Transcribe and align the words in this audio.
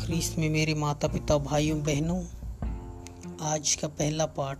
ख्रीस्त 0.00 0.38
में 0.38 0.50
मेरे 0.50 0.74
माता 0.74 1.08
पिता 1.08 1.38
भाइयों, 1.38 1.82
बहनों, 1.82 2.24
आज 3.40 3.74
का 3.74 3.88
पहला 3.88 4.26
पाठ 4.26 4.58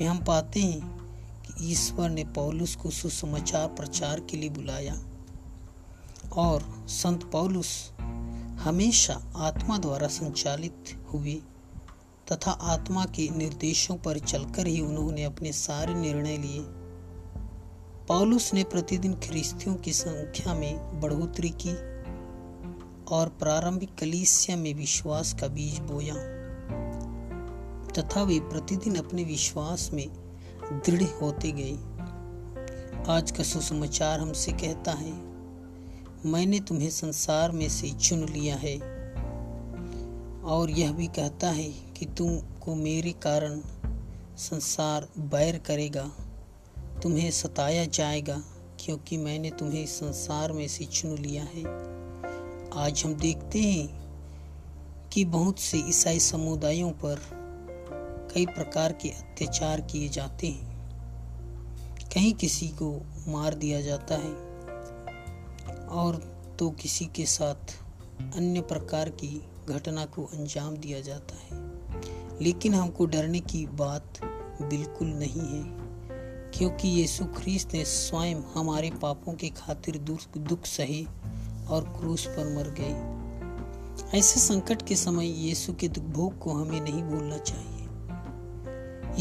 में 0.00 0.08
हम 0.08 0.24
पाते 0.24 0.60
हैं 0.60 0.98
कि 1.42 1.72
ईश्वर 1.72 2.10
ने 2.10 2.24
पौलुस 2.24 2.76
को 2.76 2.90
सुसमाचार 2.90 3.68
प्रचार 3.68 4.20
के 4.20 4.36
लिए 4.36 4.50
बुलाया। 4.50 5.00
और 6.32 6.84
संत 6.88 7.24
पौलुस 7.24 7.92
हमेशा 8.60 9.32
आत्मा 9.36 9.78
द्वारा 9.78 10.08
संचालित 10.08 11.04
हुए 11.12 11.34
तथा 12.32 12.50
आत्मा 12.50 13.04
के 13.04 13.28
निर्देशों 13.28 13.96
पर 13.96 14.18
चलकर 14.18 14.66
ही 14.66 14.80
उन्होंने 14.80 15.24
अपने 15.24 15.52
सारे 15.52 15.94
निर्णय 15.94 16.36
लिए। 16.36 16.60
पौलुस 18.08 18.54
ने 18.54 18.64
प्रतिदिन 18.64 19.14
ख्रिस्तियों 19.14 19.76
की 19.76 19.92
संख्या 19.92 20.54
में 20.54 21.00
बढ़ोतरी 21.00 21.50
की। 21.50 21.95
और 23.08 23.28
प्रारंभिक 23.28 23.94
कलीसिया 23.94 24.56
में 24.56 24.74
विश्वास 24.74 25.36
का 25.40 25.48
बीज 25.48 25.78
बोया। 25.78 26.14
तथा 27.92 28.22
वे 28.22 28.40
प्रतिदिन 28.40 28.96
अपने 28.96 29.24
विश्वास 29.24 29.90
में 29.92 30.08
दृढ़ 30.72 31.02
होते 31.02 31.52
गए। 31.52 31.72
आज 33.12 33.30
का 33.30 33.42
सुसमाचार 33.42 34.20
हमसे 34.20 34.52
कहता 34.52 34.92
है, 34.92 35.12
मैंने 36.26 36.60
तुम्हें 36.60 36.90
संसार 36.90 37.52
में 37.52 37.68
से 37.68 37.90
चुन 37.90 38.28
लिया 38.28 38.56
है। 38.56 38.76
और 40.42 40.70
यह 40.70 40.92
भी 40.92 41.06
कहता 41.06 41.50
है 41.50 41.72
कि 41.72 42.06
तुमको 42.06 42.74
मेरे 42.74 43.12
कारण 43.12 43.60
संसार 44.36 45.08
बैर 45.18 45.58
करेगा, 45.58 46.10
तुम्हें 47.02 47.30
सताया 47.30 47.84
जाएगा, 47.84 48.42
क्योंकि 48.80 49.16
मैंने 49.16 49.50
तुम्हें 49.50 49.86
संसार 49.86 50.52
में 50.52 50.68
से 50.68 50.84
चुन 50.84 51.18
लिया 51.18 51.42
है। 51.42 51.62
आज 52.76 53.02
हम 53.04 53.14
देखते 53.14 53.58
हैं 53.58 55.08
कि 55.08 55.24
बहुत 55.24 55.58
से 55.58 55.78
ईसाई 55.78 56.18
समुदायों 56.18 56.90
पर 56.90 57.20
कई 58.34 58.46
प्रकार 58.46 58.92
के 58.92 59.08
अत्याचार 59.08 59.80
किए 59.80 60.08
जाते 60.08 60.46
हैं। 60.46 62.08
कहीं 62.14 62.32
किसी 62.34 62.68
को 62.68 62.90
मार 63.28 63.54
दिया 63.54 63.80
जाता 63.80 64.14
है 64.14 64.34
और 65.86 66.16
तो 66.58 66.70
किसी 66.70 67.06
के 67.06 67.26
साथ 67.26 67.76
अन्य 68.36 68.60
प्रकार 68.60 69.08
की 69.08 69.42
घटना 69.68 70.04
को 70.04 70.24
अंजाम 70.24 70.76
दिया 70.76 71.00
जाता 71.00 71.34
है। 71.36 71.62
लेकिन 72.42 72.74
हमको 72.74 73.06
डरने 73.06 73.40
की 73.40 73.66
बात 73.66 74.20
बिल्कुल 74.62 75.08
नहीं 75.08 75.48
है, 75.48 75.64
क्योंकि 76.50 76.88
यीशु 76.88 77.24
ख्रीस्त 77.24 77.74
ने 77.74 77.84
स्वयं 77.84 78.36
हमारे 78.54 78.90
पापों 78.90 79.32
के 79.32 79.48
खातिर 79.48 79.98
दुख 80.38 80.66
सहे 80.66 81.04
और 81.70 81.84
क्रूस 81.98 82.26
पर 82.26 82.56
मर 82.56 82.74
गए 82.80 83.16
ऐसे 84.18 84.40
संकट 84.40 84.82
के 84.82 84.96
समय 84.96 85.26
यीशु 85.26 85.72
के 85.72 85.88
दुख 85.88 86.04
भोग 86.04 86.38
को 86.38 86.52
हमें 86.52 86.80
नहीं 86.80 87.02
भूलना 87.02 87.38
चाहिए। 87.38 87.88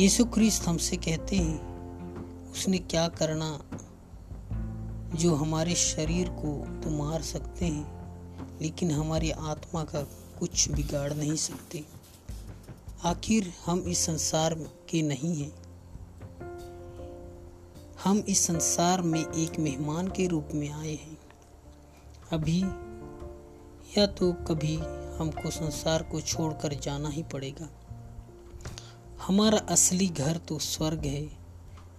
यीशु 0.01 0.25
क्रिस्त 0.25 0.67
हमसे 0.67 0.97
कहते 0.97 1.35
हैं, 1.35 1.75
उसने 2.51 2.77
क्या 2.77 3.07
करना 3.07 3.59
जो 5.15 5.35
हमारे 5.35 5.75
शरीर 5.75 6.29
को 6.29 6.81
तो 6.81 6.89
मार 6.89 7.21
सकते 7.21 7.65
हैं, 7.65 7.95
लेकिन 8.61 8.91
हमारी 8.91 9.31
आत्मा 9.31 9.83
का 9.83 10.01
कुछ 10.39 10.71
बिगाड़ 10.71 11.13
नहीं 11.13 11.35
सकते। 11.35 11.83
आखिर 13.03 13.53
हम 13.65 13.79
इस 13.79 14.05
संसार 14.05 14.53
के 14.89 15.01
नहीं 15.01 15.41
हैं। 15.41 15.53
हम 18.03 18.17
इस 18.17 18.45
संसार 18.45 19.01
में 19.01 19.33
एक 19.33 19.59
मेहमान 19.59 20.07
के 20.07 20.27
रूप 20.27 20.49
में 20.53 20.71
आए 20.71 20.95
हैं। 20.95 21.17
अभी 22.33 22.59
या 23.97 24.05
तो 24.05 24.31
कभी 24.47 24.75
हमको 25.17 25.49
संसार 25.49 26.03
को 26.03 26.21
छोड़कर 26.21 26.73
जाना 26.73 27.09
ही 27.09 27.23
पड़ेगा। 27.23 27.67
हमारा 29.27 29.57
असली 29.57 30.07
घर 30.07 30.37
तो 30.37 30.57
स्वर्ग 30.59 31.05
है, 31.05 31.27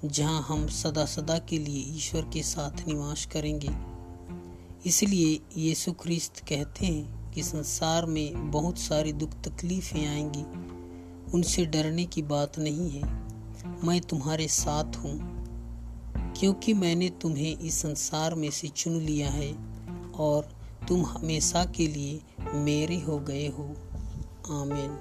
जहाँ 0.04 0.42
हम 0.42 0.66
सदा 0.68 1.04
सदा 1.04 1.38
के 1.38 1.58
लिए 1.58 1.84
ईश्वर 1.96 2.22
के 2.22 2.42
साथ 2.42 2.86
निवास 2.88 3.26
करेंगे। 3.26 3.70
इसलिए 4.86 5.38
यीशु 5.56 5.92
ख्रिस्त 5.92 6.40
कहते 6.48 6.86
हैं 6.86 7.30
कि 7.30 7.42
संसार 7.42 8.06
में 8.06 8.50
बहुत 8.50 8.78
सारी 8.78 9.12
दुख 9.12 9.34
तकलीफें 9.42 10.06
आएँगी। 10.06 10.44
उनसे 11.32 11.66
डरने 11.66 12.04
की 12.04 12.22
बात 12.22 12.58
नहीं 12.58 12.90
है, 12.90 13.02
मैं 13.84 14.00
तुम्हारे 14.00 14.48
साथ 14.48 14.96
हूँ, 14.96 15.16
क्योंकि 16.40 16.74
मैंने 16.74 17.08
तुम्हें 17.22 17.58
इस 17.58 17.80
संसार 17.80 18.34
में 18.34 18.50
से 18.50 18.68
चुन 18.68 19.00
लिया 19.00 19.30
है। 19.30 19.75
और 20.18 20.48
तुम 20.88 21.06
हमेशा 21.06 21.64
के 21.64 21.86
लिए 21.86 22.20
मेरे 22.54 23.00
हो 23.00 23.18
गए 23.18 23.48
हो। 23.48 23.76
आमीन। 24.50 24.98